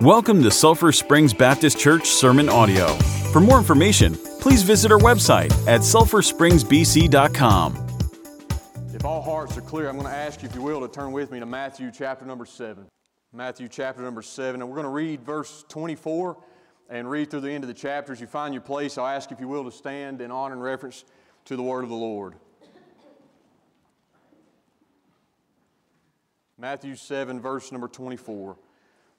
[0.00, 2.94] Welcome to Sulphur Springs Baptist Church Sermon Audio.
[3.34, 7.86] For more information, please visit our website at sulphurspringsbc.com.
[8.94, 11.12] If all hearts are clear, I'm going to ask you, if you will, to turn
[11.12, 12.86] with me to Matthew chapter number 7.
[13.34, 16.34] Matthew chapter number 7, and we're going to read verse 24
[16.88, 18.14] and read through the end of the chapter.
[18.14, 20.62] As you find your place, I'll ask, if you will, to stand in honor and
[20.62, 21.04] reference
[21.44, 22.36] to the word of the Lord.
[26.56, 28.56] Matthew 7, verse number 24.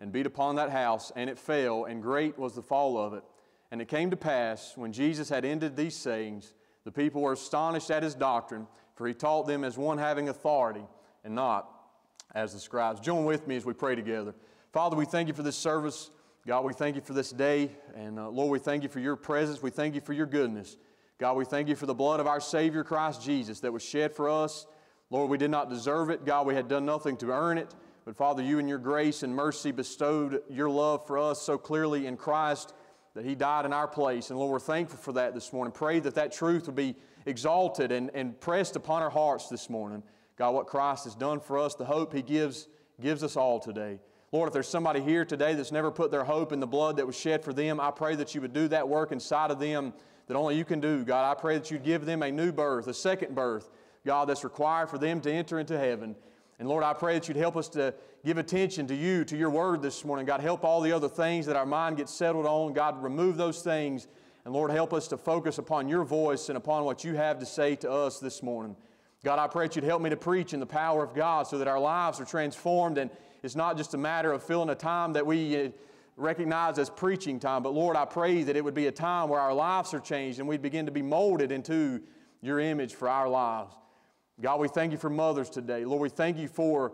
[0.00, 3.24] and beat upon that house, and it fell, and great was the fall of it.
[3.70, 6.54] And it came to pass, when Jesus had ended these sayings,
[6.84, 10.86] the people were astonished at his doctrine, for he taught them as one having authority,
[11.24, 11.68] and not
[12.34, 13.00] as the scribes.
[13.00, 14.34] Join with me as we pray together.
[14.72, 16.10] Father, we thank you for this service.
[16.46, 17.70] God, we thank you for this day.
[17.94, 19.62] And uh, Lord, we thank you for your presence.
[19.62, 20.76] We thank you for your goodness.
[21.18, 24.14] God, we thank you for the blood of our Savior, Christ Jesus, that was shed
[24.14, 24.66] for us
[25.10, 26.24] Lord, we did not deserve it.
[26.24, 27.74] God, we had done nothing to earn it.
[28.08, 32.06] But Father, you in your grace and mercy bestowed your love for us so clearly
[32.06, 32.72] in Christ
[33.12, 34.30] that He died in our place.
[34.30, 35.72] And Lord, we're thankful for that this morning.
[35.72, 40.02] Pray that that truth would be exalted and, and pressed upon our hearts this morning.
[40.38, 43.98] God, what Christ has done for us, the hope He gives, gives us all today.
[44.32, 47.06] Lord, if there's somebody here today that's never put their hope in the blood that
[47.06, 49.92] was shed for them, I pray that you would do that work inside of them
[50.28, 51.04] that only you can do.
[51.04, 53.68] God, I pray that you'd give them a new birth, a second birth,
[54.06, 56.16] God, that's required for them to enter into heaven.
[56.58, 59.50] And Lord, I pray that you'd help us to give attention to you, to your
[59.50, 60.26] word this morning.
[60.26, 62.72] God, help all the other things that our mind gets settled on.
[62.72, 64.08] God, remove those things.
[64.44, 67.46] And Lord, help us to focus upon your voice and upon what you have to
[67.46, 68.74] say to us this morning.
[69.24, 71.58] God, I pray that you'd help me to preach in the power of God so
[71.58, 73.10] that our lives are transformed and
[73.42, 75.68] it's not just a matter of filling a time that we uh,
[76.16, 79.40] recognize as preaching time, but Lord, I pray that it would be a time where
[79.40, 82.00] our lives are changed and we begin to be molded into
[82.40, 83.74] your image for our lives.
[84.40, 85.84] God, we thank you for mothers today.
[85.84, 86.92] Lord, we thank you for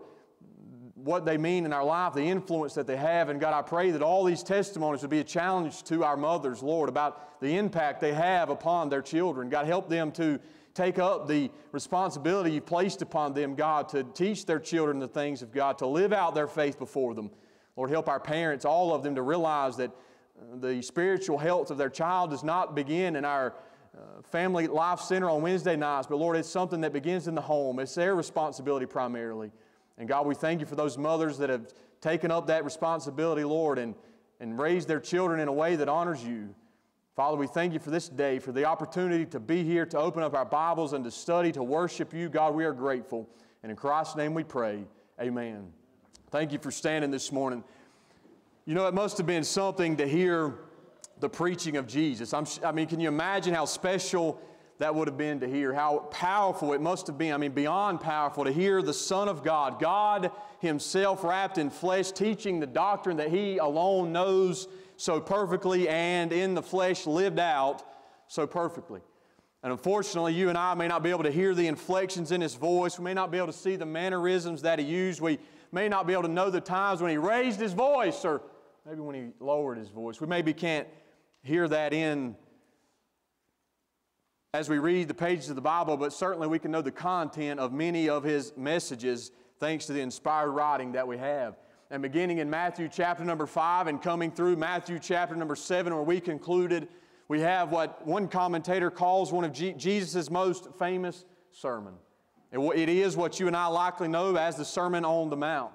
[0.95, 3.29] what they mean in our life, the influence that they have.
[3.29, 6.63] And God, I pray that all these testimonies would be a challenge to our mothers,
[6.63, 9.49] Lord, about the impact they have upon their children.
[9.49, 10.39] God, help them to
[10.73, 15.43] take up the responsibility you placed upon them, God, to teach their children the things
[15.43, 17.29] of God, to live out their faith before them.
[17.75, 19.91] Lord, help our parents, all of them, to realize that
[20.55, 23.53] the spiritual health of their child does not begin in our
[23.95, 27.41] uh, family life center on Wednesday nights, but Lord, it's something that begins in the
[27.41, 27.79] home.
[27.79, 29.51] It's their responsibility primarily.
[29.97, 31.67] And God, we thank you for those mothers that have
[32.01, 33.95] taken up that responsibility, Lord, and,
[34.39, 36.53] and raised their children in a way that honors you.
[37.15, 40.21] Father, we thank you for this day, for the opportunity to be here, to open
[40.21, 42.27] up our Bibles and to study, to worship you.
[42.27, 43.29] God, we are grateful.
[43.63, 44.83] And in Christ's name we pray.
[45.21, 45.71] Amen.
[46.29, 47.63] Thank you for standing this morning.
[48.65, 50.55] You know, it must have been something to hear
[51.19, 52.33] the preaching of Jesus.
[52.33, 54.41] I'm, i mean, can you imagine how special
[54.77, 55.73] that would have been to hear?
[55.73, 57.33] How powerful it must have been.
[57.33, 62.11] I mean, beyond powerful to hear the Son of God, God Himself wrapped in flesh,
[62.11, 64.67] teaching the doctrine that He alone knows
[64.97, 67.83] so perfectly and in the flesh lived out
[68.27, 69.01] so perfectly.
[69.63, 72.55] And unfortunately, you and I may not be able to hear the inflections in His
[72.55, 72.99] voice.
[72.99, 75.21] We may not be able to see the mannerisms that He used.
[75.21, 75.39] We
[75.71, 78.41] may not be able to know the times when He raised His voice or
[78.85, 80.21] maybe when He lowered His voice.
[80.21, 80.87] We maybe can't
[81.45, 82.35] hear that in
[84.55, 87.59] as we read the pages of the Bible, but certainly we can know the content
[87.59, 91.55] of many of his messages thanks to the inspired writing that we have.
[91.91, 96.01] And beginning in Matthew chapter number 5 and coming through Matthew chapter number 7, where
[96.01, 96.87] we concluded,
[97.27, 101.93] we have what one commentator calls one of Jesus' most famous sermon.
[102.51, 105.73] It is what you and I likely know as the Sermon on the Mount.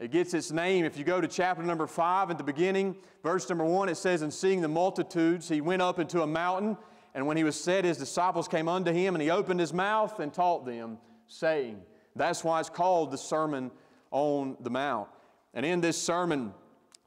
[0.00, 0.86] It gets its name.
[0.86, 4.22] If you go to chapter number 5 at the beginning, verse number 1, it says,
[4.22, 6.78] And seeing the multitudes, he went up into a mountain,
[7.14, 10.18] and when he was set, his disciples came unto him, and he opened his mouth
[10.18, 11.82] and taught them, saying,
[12.16, 13.70] That's why it's called the Sermon
[14.10, 15.08] on the Mount.
[15.52, 16.54] And in this sermon,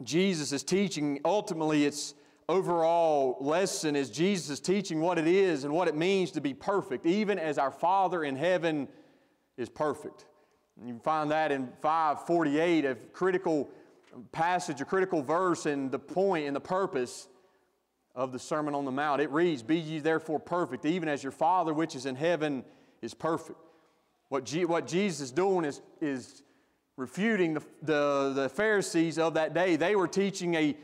[0.04, 2.14] Jesus is teaching, ultimately, its
[2.48, 6.54] overall lesson is Jesus is teaching what it is and what it means to be
[6.54, 8.88] perfect, even as our Father in heaven
[9.58, 10.26] is perfect.
[10.82, 13.70] You find that in 548, a critical
[14.32, 17.28] passage, a critical verse, and the point and the purpose
[18.16, 19.22] of the Sermon on the Mount.
[19.22, 22.64] It reads, Be ye therefore perfect, even as your Father which is in heaven
[23.02, 23.60] is perfect.
[24.30, 26.44] What, what Jesus is doing is, is
[26.98, 29.76] refuting the, the, the Pharisees of that day.
[29.76, 30.76] They were teaching a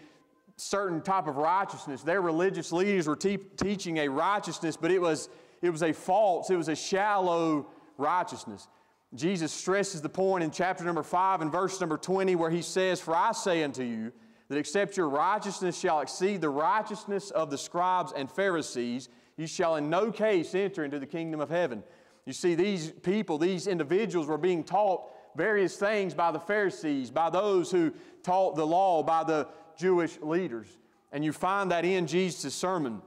[0.55, 2.03] certain type of righteousness.
[2.03, 5.29] Their religious leaders were te- teaching a righteousness, but it was,
[5.61, 8.67] it was a false, it was a shallow righteousness.
[9.15, 13.01] Jesus stresses the point in chapter number 5 and verse number 20 where he says,
[13.01, 14.11] For I say unto you,
[14.49, 19.75] that except your righteousness shall exceed the righteousness of the scribes and Pharisees, you shall
[19.75, 21.83] in no case enter into the kingdom of heaven.
[22.25, 25.03] You see, these people, these individuals were being taught
[25.35, 29.47] various things by the Pharisees, by those who taught the law, by the
[29.77, 30.67] Jewish leaders.
[31.11, 33.01] And you find that in Jesus' sermon.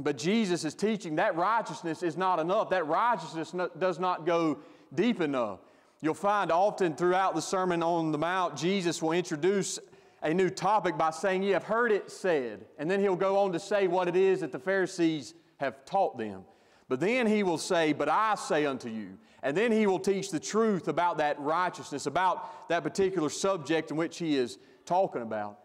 [0.00, 2.70] But Jesus is teaching that righteousness is not enough.
[2.70, 4.58] That righteousness does not go
[4.94, 5.60] deep enough.
[6.00, 9.78] You'll find often throughout the Sermon on the Mount, Jesus will introduce
[10.22, 12.66] a new topic by saying, You have heard it said.
[12.78, 16.16] And then he'll go on to say what it is that the Pharisees have taught
[16.16, 16.44] them.
[16.88, 19.18] But then he will say, But I say unto you.
[19.42, 23.96] And then he will teach the truth about that righteousness, about that particular subject in
[23.96, 25.58] which he is talking about.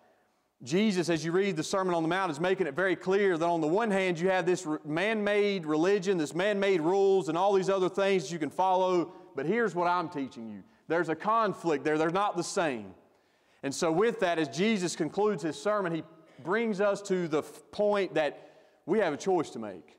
[0.64, 3.46] Jesus, as you read the Sermon on the Mount, is making it very clear that
[3.46, 7.38] on the one hand, you have this man made religion, this man made rules, and
[7.38, 9.12] all these other things that you can follow.
[9.36, 12.94] But here's what I'm teaching you there's a conflict there, they're not the same.
[13.62, 16.04] And so, with that, as Jesus concludes his sermon, he
[16.44, 18.52] brings us to the point that
[18.86, 19.98] we have a choice to make.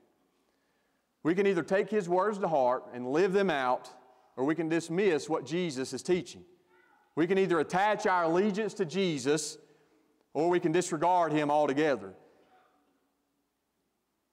[1.22, 3.90] We can either take his words to heart and live them out,
[4.37, 6.44] or we can dismiss what Jesus is teaching.
[7.16, 9.56] We can either attach our allegiance to Jesus,
[10.34, 12.12] or we can disregard him altogether.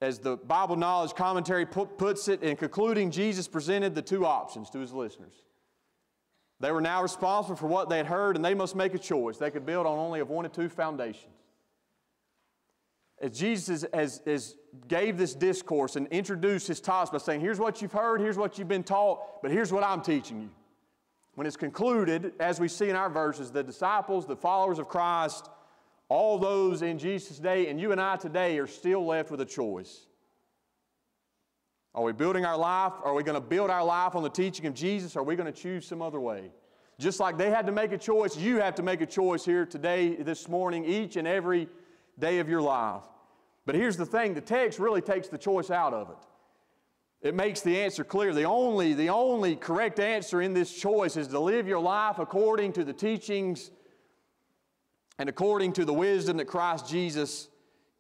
[0.02, 4.80] As the Bible Knowledge Commentary puts it, in concluding, Jesus presented the two options to
[4.80, 5.34] his listeners.
[6.60, 9.38] They were now responsible for what they had heard, and they must make a choice.
[9.38, 11.36] They could build on only of one or two foundations.
[13.20, 14.56] As Jesus as, as
[14.88, 18.58] gave this discourse and introduced his thoughts by saying, Here's what you've heard, here's what
[18.58, 20.50] you've been taught, but here's what I'm teaching you.
[21.36, 25.50] When it's concluded, as we see in our verses, the disciples, the followers of Christ,
[26.12, 29.46] all those in Jesus' day, and you and I today are still left with a
[29.46, 30.08] choice.
[31.96, 32.92] Are we building our life?
[33.02, 35.16] Are we going to build our life on the teaching of Jesus?
[35.16, 36.52] Or are we going to choose some other way?
[37.00, 39.66] Just like they had to make a choice, you have to make a choice here
[39.66, 41.70] today, this morning, each and every
[42.20, 43.04] day of your life.
[43.66, 47.30] But here's the thing the text really takes the choice out of it.
[47.30, 48.34] It makes the answer clear.
[48.34, 52.74] The only, the only correct answer in this choice is to live your life according
[52.74, 53.72] to the teachings
[55.22, 57.48] and according to the wisdom that Christ Jesus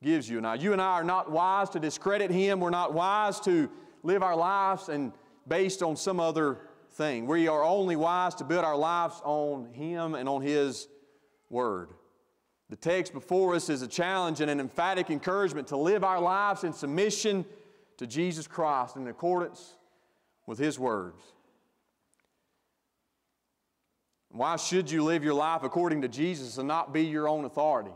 [0.01, 0.41] gives you.
[0.41, 2.59] Now, you and I are not wise to discredit Him.
[2.59, 3.69] We're not wise to
[4.01, 5.13] live our lives and
[5.47, 6.57] based on some other
[6.93, 7.27] thing.
[7.27, 10.87] We are only wise to build our lives on Him and on His
[11.51, 11.89] Word.
[12.71, 16.63] The text before us is a challenge and an emphatic encouragement to live our lives
[16.63, 17.45] in submission
[17.97, 19.75] to Jesus Christ in accordance
[20.47, 21.21] with His words.
[24.31, 27.91] Why should you live your life according to Jesus and not be your own authority?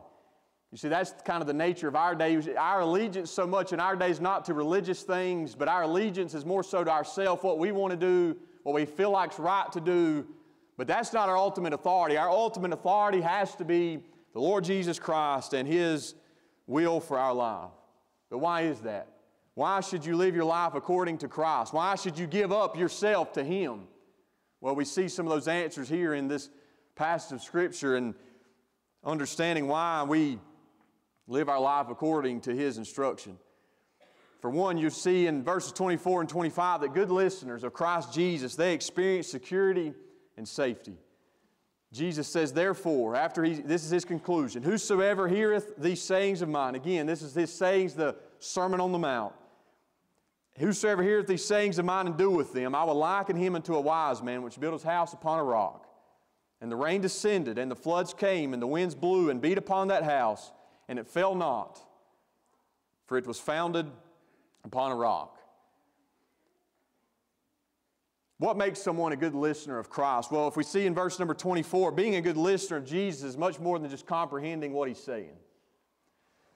[0.72, 2.38] You see, that's kind of the nature of our day.
[2.58, 6.44] Our allegiance so much in our days not to religious things, but our allegiance is
[6.44, 9.80] more so to ourselves, what we want to do, what we feel like's right to
[9.80, 10.28] do.
[10.78, 12.18] But that's not our ultimate authority.
[12.18, 14.04] Our ultimate authority has to be
[14.34, 16.16] the Lord Jesus Christ and His
[16.68, 17.72] will for our life.
[18.30, 19.08] But why is that?
[19.54, 21.72] Why should you live your life according to Christ?
[21.72, 23.88] Why should you give up yourself to Him?
[24.62, 26.50] Well, we see some of those answers here in this
[26.96, 28.16] passage of Scripture and
[29.03, 30.39] understanding why we
[31.27, 33.38] live our life according to His instruction.
[34.41, 38.56] For one, you see in verses 24 and 25 that good listeners of Christ Jesus,
[38.56, 39.94] they experience security
[40.38, 40.98] and safety.
[41.91, 46.75] Jesus says, therefore, after he, this is his conclusion, whosoever heareth these sayings of mine,
[46.75, 49.34] again, this is his sayings, the Sermon on the Mount.
[50.58, 53.82] Whosoever heareth these sayings of mine and doeth them, I will liken him unto a
[53.82, 55.86] wise man which built his house upon a rock.
[56.62, 59.90] And the rain descended, and the floods came, and the winds blew and beat upon
[59.90, 60.54] that house,
[60.88, 61.80] and it fell not,
[63.06, 63.92] for it was founded
[64.64, 65.40] upon a rock.
[68.38, 70.32] What makes someone a good listener of Christ?
[70.32, 73.38] Well, if we see in verse number 24, being a good listener of Jesus is
[73.38, 75.36] much more than just comprehending what he's saying.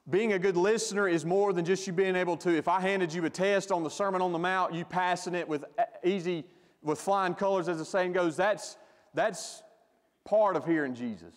[0.08, 3.12] Being a good listener is more than just you being able to, if I handed
[3.12, 5.64] you a test on the Sermon on the Mount, you passing it with
[6.02, 6.44] easy,
[6.82, 8.76] with flying colors, as the saying goes, that's,
[9.14, 9.62] that's
[10.24, 11.34] part of hearing Jesus.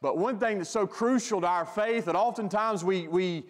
[0.00, 3.44] But one thing that's so crucial to our faith that oftentimes we, we,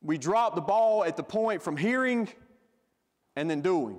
[0.00, 2.28] we drop the ball at the point from hearing
[3.36, 3.98] and then doing.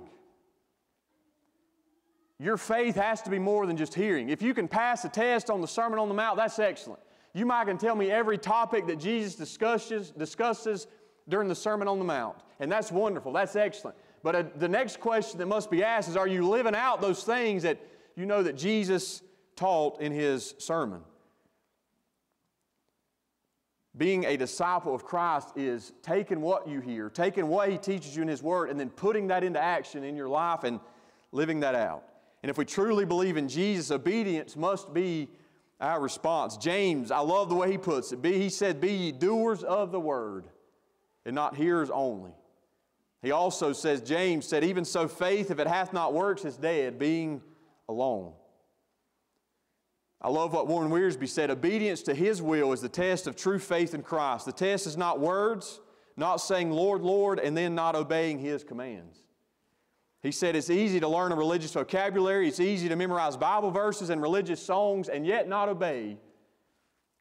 [2.39, 4.29] Your faith has to be more than just hearing.
[4.29, 7.01] If you can pass a test on the Sermon on the Mount, that's excellent.
[7.35, 10.87] You might can tell me every topic that Jesus discusses, discusses
[11.27, 13.33] during the Sermon on the Mount, and that's wonderful.
[13.33, 13.97] That's excellent.
[14.23, 17.25] But uh, the next question that must be asked is Are you living out those
[17.25, 17.77] things that
[18.15, 19.21] you know that Jesus
[19.57, 21.01] taught in his sermon?
[23.97, 28.21] Being a disciple of Christ is taking what you hear, taking what He teaches you
[28.21, 30.79] in His Word, and then putting that into action in your life and
[31.33, 32.03] living that out.
[32.43, 35.29] And if we truly believe in Jesus, obedience must be
[35.79, 36.57] our response.
[36.57, 38.23] James, I love the way he puts it.
[38.23, 40.45] He said, Be ye doers of the word,
[41.25, 42.31] and not hearers only.
[43.21, 46.99] He also says, James said, Even so, faith, if it hath not works, is dead,
[46.99, 47.41] being
[47.89, 48.33] alone.
[50.21, 53.59] I love what Warren Wiersbe said obedience to his will is the test of true
[53.59, 54.45] faith in Christ.
[54.45, 55.79] The test is not words,
[56.17, 59.24] not saying, Lord, Lord, and then not obeying his commands.
[60.25, 64.09] He said it's easy to learn a religious vocabulary, it's easy to memorize Bible verses
[64.09, 66.17] and religious songs, and yet not obey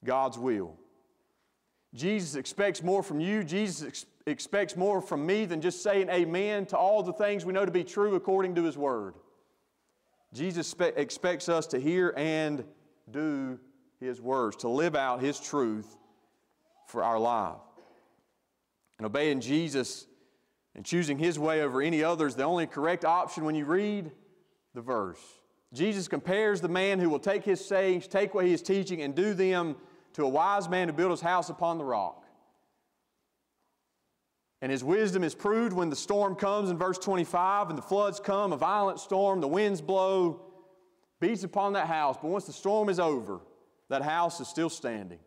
[0.03, 0.75] God's will.
[1.93, 3.45] Jesus expects more from you.
[3.45, 7.53] Jesus ex- expects more from me than just saying amen to all the things we
[7.53, 9.17] know to be true according to His Word.
[10.33, 12.65] Jesus expects us to hear and
[13.11, 13.61] do
[14.01, 15.99] His words, to live out His truth
[16.87, 17.61] for our life.
[18.97, 20.07] And obeying Jesus
[20.75, 24.11] and choosing His way over any other is the only correct option when you read
[24.75, 25.21] the verse.
[25.73, 29.15] Jesus compares the man who will take His sayings, take what He is teaching, and
[29.15, 29.77] do them
[30.15, 32.25] to a wise man who built his house upon the rock.
[34.63, 38.19] And his wisdom is proved when the storm comes in verse 25 and the floods
[38.19, 40.41] come, a violent storm, the winds blow,
[41.21, 42.17] beats upon that house.
[42.21, 43.41] But once the storm is over,
[43.91, 45.19] that house is still standing.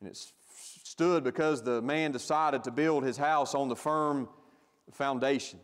[0.00, 0.32] And it's
[0.84, 4.28] stood because the man decided to build his house on the firm
[4.92, 5.60] foundation.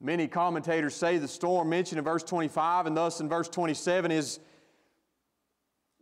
[0.00, 4.40] Many commentators say the storm mentioned in verse 25 and thus in verse 27 is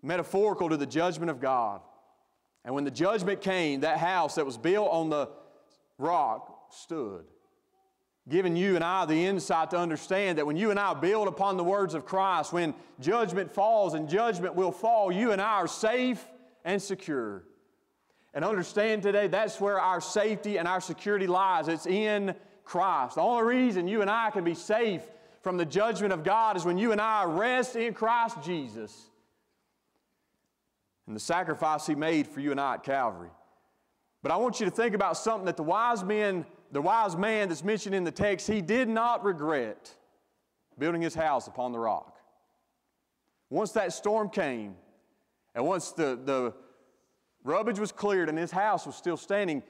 [0.02, 1.80] metaphorical to the judgment of God.
[2.64, 5.28] And when the judgment came, that house that was built on the
[5.98, 7.24] rock stood,
[8.28, 11.56] giving you and I the insight to understand that when you and I build upon
[11.56, 15.68] the words of Christ, when judgment falls and judgment will fall, you and I are
[15.68, 16.24] safe
[16.64, 17.44] and secure.
[18.34, 21.68] And understand today that's where our safety and our security lies.
[21.68, 23.14] It's in Christ.
[23.14, 25.02] The only reason you and I can be safe
[25.42, 29.10] from the judgment of God is when you and I rest in Christ Jesus
[31.06, 33.30] and the sacrifice He made for you and I at Calvary.
[34.22, 37.50] But I want you to think about something that the wise man, the wise man
[37.50, 39.94] that's mentioned in the text, he did not regret
[40.78, 42.16] building his house upon the rock.
[43.50, 44.74] Once that storm came,
[45.54, 46.54] and once the, the
[47.44, 49.62] rubbish was cleared and his house was still standing,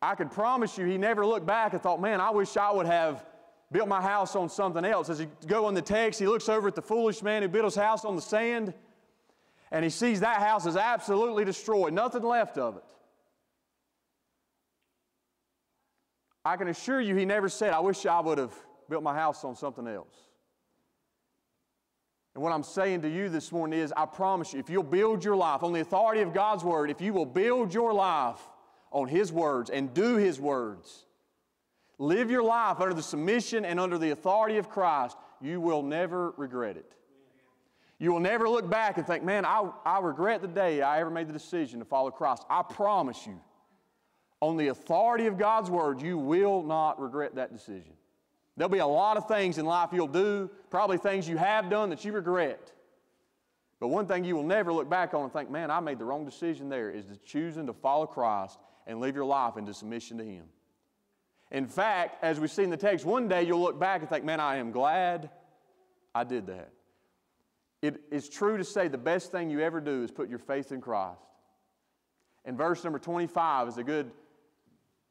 [0.00, 2.86] I can promise you he never looked back and thought, man, I wish I would
[2.86, 3.24] have
[3.72, 5.08] built my house on something else.
[5.08, 7.64] As he go on the text, he looks over at the foolish man who built
[7.64, 8.74] his house on the sand,
[9.70, 12.84] and he sees that house is absolutely destroyed, nothing left of it.
[16.44, 18.52] I can assure you he never said, I wish I would have
[18.90, 20.31] built my house on something else.
[22.34, 25.24] And what I'm saying to you this morning is, I promise you, if you'll build
[25.24, 28.40] your life on the authority of God's Word, if you will build your life
[28.90, 31.04] on His words and do His words.
[31.98, 35.16] Live your life under the submission and under the authority of Christ.
[35.40, 36.94] You will never regret it.
[37.98, 41.10] You will never look back and think, man, I, I regret the day I ever
[41.10, 42.44] made the decision to follow Christ.
[42.50, 43.38] I promise you,
[44.40, 47.92] on the authority of God's Word, you will not regret that decision.
[48.56, 51.90] There'll be a lot of things in life you'll do, probably things you have done
[51.90, 52.72] that you regret.
[53.80, 56.04] But one thing you will never look back on and think, man, I made the
[56.04, 60.18] wrong decision there, is to choosing to follow Christ and live your life into submission
[60.18, 60.44] to Him.
[61.50, 64.24] In fact, as we see in the text, one day you'll look back and think,
[64.24, 65.30] man, I am glad
[66.14, 66.70] I did that.
[67.82, 70.70] It is true to say the best thing you ever do is put your faith
[70.70, 71.18] in Christ.
[72.44, 74.10] And verse number 25 is a good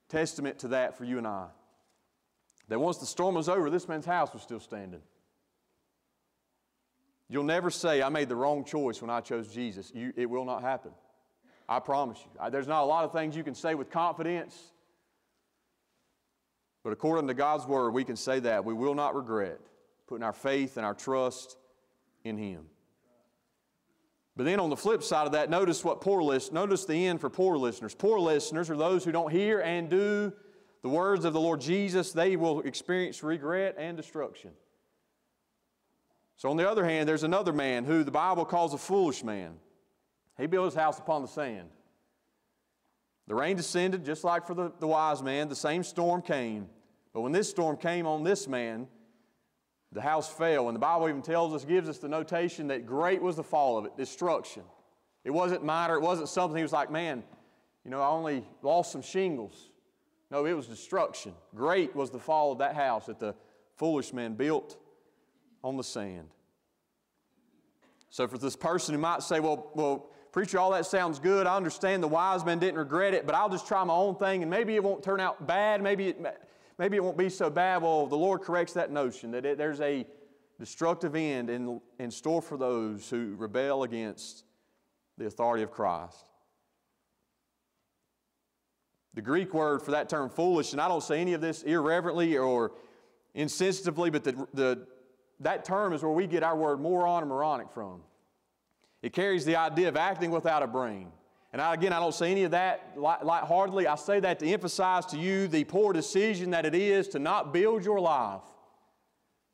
[0.08, 1.48] testament to that for you and I.
[2.72, 5.02] That once the storm was over, this man's house was still standing.
[7.28, 9.92] You'll never say, I made the wrong choice when I chose Jesus.
[9.94, 10.92] You, it will not happen.
[11.68, 12.50] I promise you.
[12.50, 14.58] There's not a lot of things you can say with confidence,
[16.82, 18.64] but according to God's Word, we can say that.
[18.64, 19.60] We will not regret
[20.08, 21.58] putting our faith and our trust
[22.24, 22.68] in Him.
[24.38, 27.20] But then on the flip side of that, notice what poor list, notice the end
[27.20, 27.94] for poor listeners.
[27.94, 30.32] Poor listeners are those who don't hear and do
[30.82, 34.52] the words of the Lord Jesus, they will experience regret and destruction.
[36.38, 39.54] So, on the other hand, there's another man who the Bible calls a foolish man.
[40.40, 41.70] He built his house upon the sand.
[43.28, 46.68] The rain descended just like for the, the wise man, the same storm came.
[47.14, 48.88] But when this storm came on this man,
[49.92, 50.68] the house fell.
[50.68, 53.78] And the Bible even tells us, gives us the notation that great was the fall
[53.78, 54.64] of it, destruction.
[55.24, 57.24] It wasn't minor, it wasn't something he was like, man,
[57.86, 59.71] you know, I only lost some shingles.
[60.32, 61.34] No, it was destruction.
[61.54, 63.36] Great was the fall of that house that the
[63.76, 64.78] foolish man built
[65.62, 66.30] on the sand.
[68.10, 71.48] So for this person who might say, well, well, preacher, all that sounds good.
[71.48, 74.42] I understand the wise men didn't regret it, but I'll just try my own thing,
[74.42, 75.82] and maybe it won't turn out bad.
[75.82, 76.26] Maybe it,
[76.78, 77.82] maybe it won't be so bad.
[77.82, 80.08] Well, the Lord corrects that notion that it, there's a
[80.60, 84.46] destructive end in, in store for those who rebel against
[85.18, 86.31] the authority of Christ.
[89.14, 92.38] The Greek word for that term, foolish, and I don't say any of this irreverently
[92.38, 92.72] or
[93.36, 94.88] insensitively, but the, the,
[95.42, 98.02] that term is where we get our word moron or moronic from.
[99.02, 101.12] It carries the idea of acting without a brain.
[101.54, 103.88] And I, again, I don't say any of that light, lightheartedly.
[103.88, 107.52] I say that to emphasize to you the poor decision that it is to not
[107.52, 108.44] build your life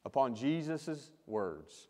[0.05, 1.87] upon Jesus' words.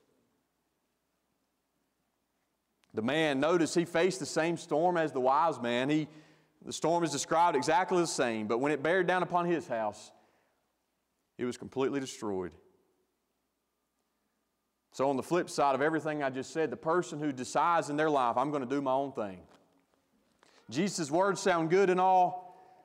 [2.94, 5.90] The man, notice he faced the same storm as the wise man.
[5.90, 6.08] He,
[6.68, 10.12] the storm is described exactly the same, but when it bared down upon his house,
[11.38, 12.52] it was completely destroyed.
[14.92, 17.96] So, on the flip side of everything I just said, the person who decides in
[17.96, 19.40] their life, I'm going to do my own thing.
[20.70, 22.76] Jesus' words sound good and all,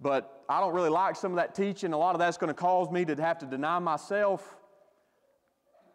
[0.00, 1.92] but I don't really like some of that teaching.
[1.92, 4.56] A lot of that's going to cause me to have to deny myself.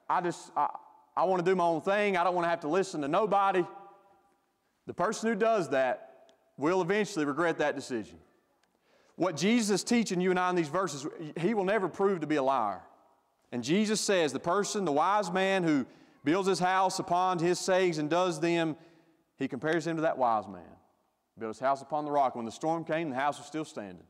[0.10, 0.70] I just, I,
[1.18, 2.16] I want to do my own thing.
[2.16, 3.66] I don't want to have to listen to nobody.
[4.88, 6.11] The person who does that
[6.62, 8.18] will eventually regret that decision.
[9.16, 11.06] What Jesus is teaching you and I in these verses,
[11.38, 12.82] he will never prove to be a liar.
[13.52, 15.86] And Jesus says, the person, the wise man who
[16.24, 18.78] builds his house upon his sayings and does them,
[19.38, 20.62] he compares him to that wise man.
[21.38, 22.36] Built his house upon the rock.
[22.36, 24.04] When the storm came, the house was still standing.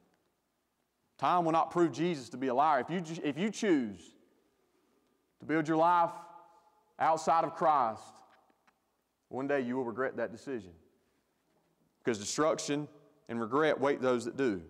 [1.18, 2.82] Time will not prove Jesus to be a liar.
[2.82, 4.00] If you, if you choose
[5.40, 6.10] to build your life
[7.00, 8.04] outside of Christ,
[9.30, 10.72] one day you will regret that decision.
[12.04, 12.88] Because destruction
[13.30, 14.62] and regret wait those that do.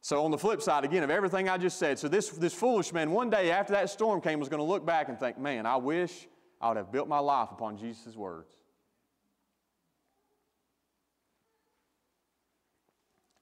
[0.00, 2.92] So, on the flip side, again, of everything I just said, so this, this foolish
[2.92, 5.64] man, one day after that storm came, was going to look back and think, man,
[5.64, 6.26] I wish
[6.60, 8.52] I would have built my life upon Jesus' words.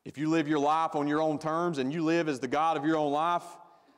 [0.04, 2.76] If you live your life on your own terms and you live as the God
[2.76, 3.44] of your own life,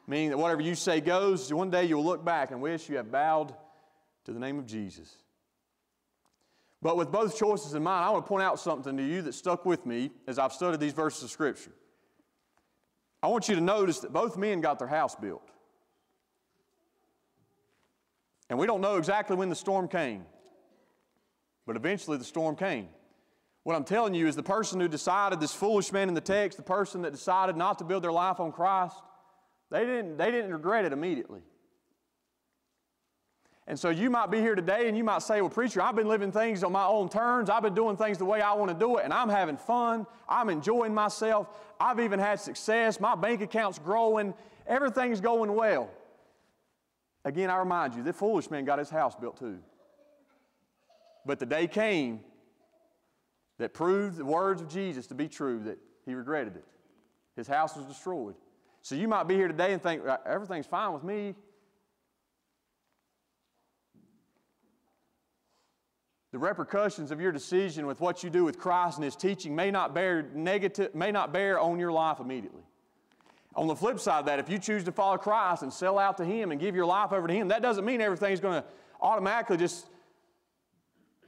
[0.07, 3.11] meaning that whatever you say goes, one day you'll look back and wish you have
[3.11, 3.55] bowed
[4.25, 5.22] to the name of Jesus.
[6.83, 9.35] But with both choices in mind, I want to point out something to you that
[9.35, 11.71] stuck with me as I've studied these verses of Scripture.
[13.23, 15.49] I want you to notice that both men got their house built.
[18.51, 20.25] And we don't know exactly when the storm came,
[21.67, 22.89] but eventually the storm came.
[23.63, 26.59] What I'm telling you is the person who decided, this foolish man in the text,
[26.59, 28.97] the person that decided not to build their life on Christ,
[29.71, 31.43] they didn't, they didn't regret it immediately.
[33.67, 36.09] And so you might be here today and you might say, Well, preacher, I've been
[36.09, 37.49] living things on my own terms.
[37.49, 40.07] I've been doing things the way I want to do it, and I'm having fun.
[40.29, 41.49] I'm enjoying myself.
[41.79, 42.99] I've even had success.
[42.99, 44.35] My bank account's growing.
[44.67, 45.91] Everything's going well.
[47.25, 49.59] Again, I remind you, the foolish man got his house built too.
[51.25, 52.21] But the day came
[53.59, 56.65] that proved the words of Jesus to be true that he regretted it.
[57.37, 58.35] His house was destroyed.
[58.83, 61.37] So you might be here today and think, everything's fine with me.
[66.33, 69.71] The repercussions of your decision with what you do with Christ and His teaching may
[69.71, 72.63] not bear negative, may not bear on your life immediately.
[73.55, 76.17] On the flip side of that, if you choose to follow Christ and sell out
[76.17, 78.69] to Him and give your life over to Him, that doesn't mean everything's going to
[78.99, 79.87] automatically just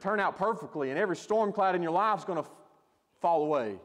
[0.01, 2.49] turn out perfectly and every storm cloud in your life is going to
[3.21, 3.77] fall away.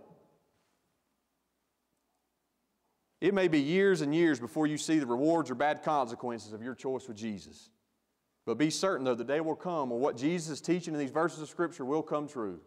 [3.20, 6.64] It may be years and years before you see the rewards or bad consequences of
[6.64, 7.70] your choice with Jesus.
[8.50, 11.12] But be certain, though, the day will come when what Jesus is teaching in these
[11.12, 12.60] verses of Scripture will come true.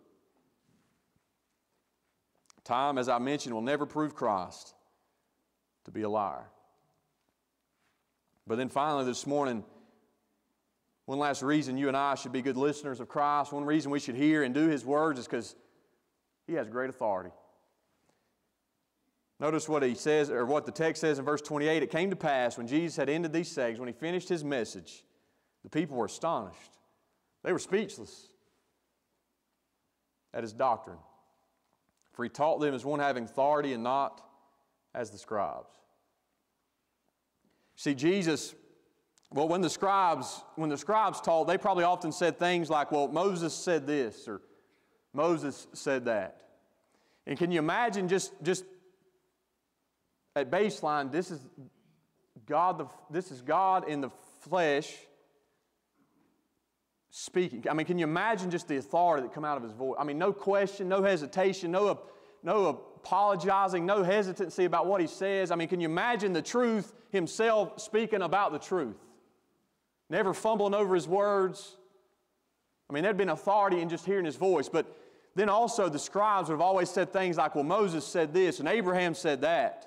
[2.62, 4.76] Time, as I mentioned, will never prove Christ
[5.86, 6.46] to be a liar.
[8.46, 9.64] But then finally, this morning,
[11.06, 13.98] one last reason you and I should be good listeners of Christ, one reason we
[13.98, 15.56] should hear and do His words is because
[16.46, 17.32] He has great authority.
[19.40, 21.82] Notice what he says, or what the text says in verse 28.
[21.82, 25.02] It came to pass when Jesus had ended these sayings, when he finished his message,
[25.62, 26.58] the people were astonished.
[27.42, 28.28] They were speechless
[30.34, 30.98] at his doctrine.
[32.12, 34.20] For he taught them as one having authority and not
[34.94, 35.72] as the scribes.
[37.76, 38.54] See, Jesus,
[39.32, 43.08] well, when the scribes, when the scribes taught, they probably often said things like, well,
[43.08, 44.42] Moses said this, or
[45.14, 46.42] Moses said that.
[47.26, 48.64] And can you imagine just, just
[50.36, 51.40] at baseline, this is
[52.46, 54.92] God, the, this is God in the flesh
[57.12, 57.62] speaking.
[57.70, 59.96] I mean, can you imagine just the authority that come out of his voice?
[60.00, 62.00] I mean, no question, no hesitation, no,
[62.42, 65.50] no apologizing, no hesitancy about what he says.
[65.50, 68.96] I mean, can you imagine the truth himself speaking about the truth?
[70.08, 71.76] Never fumbling over his words.
[72.88, 74.86] I mean, there'd been authority in just hearing his voice, but
[75.34, 78.68] then also the scribes would have always said things like, well, Moses said this and
[78.68, 79.86] Abraham said that.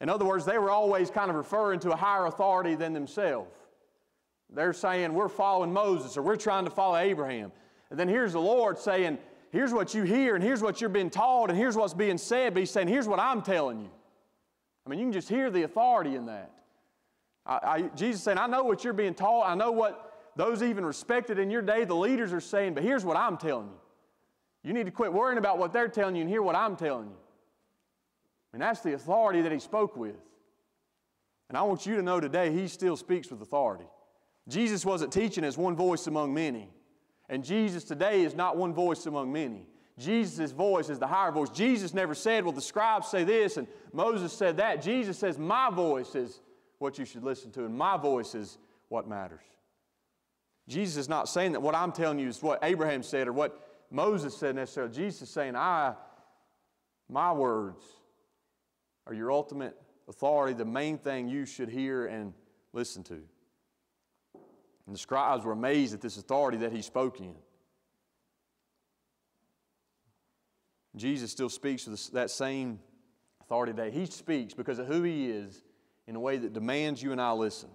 [0.00, 3.63] In other words, they were always kind of referring to a higher authority than themselves.
[4.54, 7.52] They're saying, we're following Moses or we're trying to follow Abraham.
[7.90, 9.18] And then here's the Lord saying,
[9.50, 12.54] here's what you hear and here's what you're being taught and here's what's being said.
[12.54, 13.90] But He's saying, here's what I'm telling you.
[14.86, 16.52] I mean, you can just hear the authority in that.
[17.46, 19.48] I, I, Jesus saying, I know what you're being taught.
[19.48, 23.04] I know what those even respected in your day, the leaders are saying, but here's
[23.04, 23.78] what I'm telling you.
[24.62, 27.08] You need to quit worrying about what they're telling you and hear what I'm telling
[27.08, 27.16] you.
[28.52, 30.16] And that's the authority that he spoke with.
[31.48, 33.84] And I want you to know today, he still speaks with authority.
[34.48, 36.68] Jesus wasn't teaching as one voice among many.
[37.28, 39.66] And Jesus today is not one voice among many.
[39.98, 41.50] Jesus' voice is the higher voice.
[41.50, 44.82] Jesus never said, well, the scribes say this and Moses said that.
[44.82, 46.40] Jesus says, my voice is
[46.78, 49.40] what you should listen to, and my voice is what matters.
[50.68, 53.58] Jesus is not saying that what I'm telling you is what Abraham said or what
[53.90, 54.92] Moses said necessarily.
[54.92, 55.94] Jesus is saying, I,
[57.08, 57.84] my words
[59.06, 59.76] are your ultimate
[60.08, 62.32] authority, the main thing you should hear and
[62.72, 63.22] listen to.
[64.86, 67.34] And the scribes were amazed at this authority that he spoke in.
[70.96, 72.78] Jesus still speaks with that same
[73.40, 73.90] authority today.
[73.90, 75.64] He speaks because of who he is
[76.06, 77.70] in a way that demands you and I listen.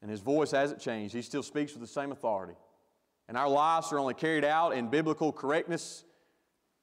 [0.00, 1.14] And his voice hasn't changed.
[1.14, 2.54] He still speaks with the same authority.
[3.28, 6.04] And our lives are only carried out in biblical correctness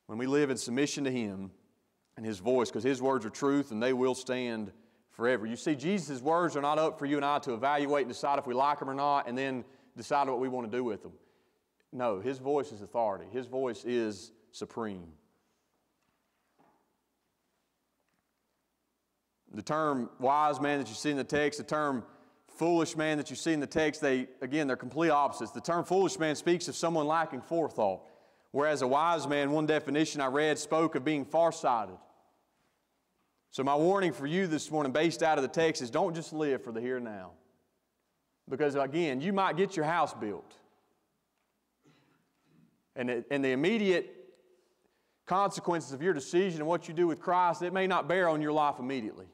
[0.08, 1.52] when we live in submission to him
[2.18, 4.72] and his voice, because his words are truth and they will stand
[5.16, 5.46] forever.
[5.46, 8.38] You see, Jesus' words are not up for you and I to evaluate and decide
[8.38, 9.64] if we like them or not and then
[9.96, 11.14] decide what we want to do with them.
[11.92, 15.08] No, his voice is authority, his voice is supreme.
[19.54, 22.04] The term wise man that you see in the text, the term
[22.50, 25.52] foolish man that you see in the text, they, again, they're complete opposites.
[25.52, 28.02] The term foolish man speaks of someone lacking forethought,
[28.52, 31.96] whereas a wise man, one definition I read, spoke of being farsighted.
[33.52, 36.34] So, my warning for you this morning, based out of the text, is don't just
[36.34, 37.32] live for the here and now.
[38.50, 40.56] Because, again, you might get your house built.
[42.96, 44.16] And, it, and the immediate
[45.26, 48.42] consequences of your decision and what you do with Christ, it may not bear on
[48.42, 49.26] your life immediately.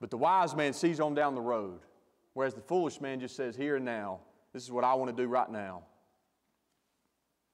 [0.00, 1.80] But the wise man sees on down the road.
[2.34, 4.20] Whereas the foolish man just says, here and now,
[4.52, 5.82] this is what I want to do right now.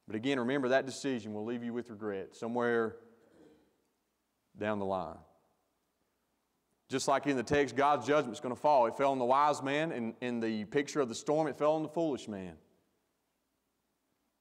[0.06, 2.96] But again, remember that decision will leave you with regret somewhere
[4.58, 5.18] down the line.
[6.88, 8.86] Just like in the text, God's judgment is going to fall.
[8.86, 11.72] It fell on the wise man, and in the picture of the storm, it fell
[11.72, 12.54] on the foolish man.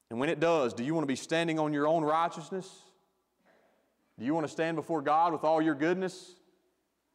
[0.09, 2.69] And when it does, do you want to be standing on your own righteousness?
[4.17, 6.35] Do you want to stand before God with all your goodness?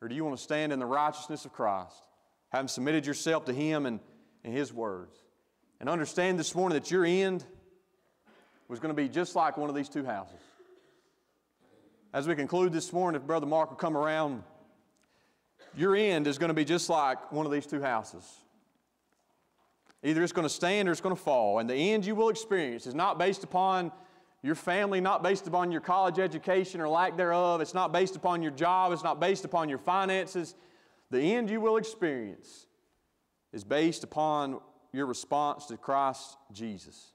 [0.03, 2.03] Or do you want to stand in the righteousness of Christ?
[2.53, 3.99] having submitted yourself to Him and,
[4.45, 5.17] and His words.
[5.81, 7.45] And understand this morning that your end
[8.69, 10.39] was going to be just like one of these two houses.
[12.13, 14.43] As we conclude this morning, if Brother Mark will come around,
[15.77, 18.25] your end is going to be just like one of these two houses.
[20.03, 21.59] Either it's going to stand or it's going to fall.
[21.59, 23.93] And the end you will experience is not based upon
[24.43, 27.61] your family, not based upon your college education or lack thereof.
[27.61, 28.93] It's not based upon your job.
[28.93, 30.57] It's not based upon your finances.
[31.11, 32.67] The end you will experience
[33.53, 34.61] is based upon
[34.93, 37.13] your response to Christ Jesus.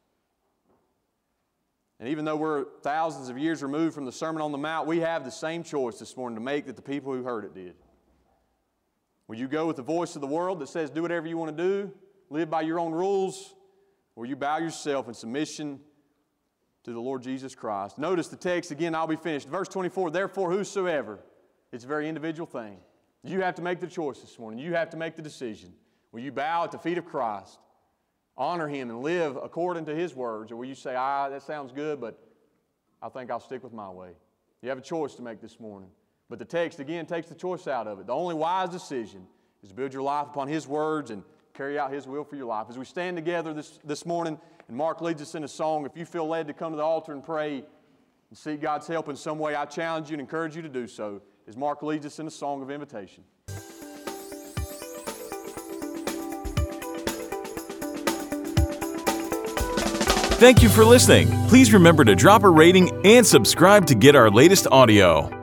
[2.00, 5.00] And even though we're thousands of years removed from the Sermon on the Mount, we
[5.00, 7.76] have the same choice this morning to make that the people who heard it did.
[9.28, 11.56] Will you go with the voice of the world that says, do whatever you want
[11.56, 11.92] to do,
[12.30, 13.54] live by your own rules,
[14.16, 15.80] or will you bow yourself in submission
[16.84, 17.98] to the Lord Jesus Christ?
[17.98, 19.50] Notice the text again, I'll be finished.
[19.50, 21.20] Verse 24, therefore, whosoever,
[21.72, 22.78] it's a very individual thing.
[23.24, 24.60] You have to make the choice this morning.
[24.60, 25.74] You have to make the decision.
[26.12, 27.60] Will you bow at the feet of Christ,
[28.38, 30.52] honor Him, and live according to His words?
[30.52, 32.18] Or will you say, ah, that sounds good, but
[33.02, 34.12] I think I'll stick with my way?
[34.62, 35.90] You have a choice to make this morning.
[36.30, 38.08] But the text, again, takes the choice out of it.
[38.08, 39.26] The only wise decision
[39.64, 42.46] is to build your life upon His words and carry out His will for your
[42.46, 42.68] life.
[42.70, 45.96] As we stand together this, this morning, and Mark leads us in a song, if
[45.96, 47.64] you feel led to come to the altar and pray
[48.30, 50.88] and seek God's help in some way, I challenge you and encourage you to do
[50.88, 53.24] so as Mark leads us in a song of invitation.
[60.40, 61.30] Thank you for listening.
[61.48, 65.37] Please remember to drop a rating and subscribe to get our latest audio.